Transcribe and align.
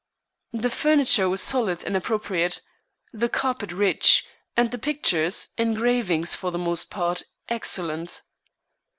The 0.53 0.71
furniture 0.71 1.29
was 1.29 1.43
solid 1.43 1.83
and 1.83 1.95
appropriate, 1.95 2.59
the 3.13 3.29
carpet 3.29 3.71
rich, 3.71 4.25
and 4.57 4.71
the 4.71 4.79
pictures, 4.79 5.49
engravings 5.59 6.33
for 6.33 6.49
the 6.49 6.57
most 6.57 6.89
part, 6.89 7.21
excellent. 7.49 8.23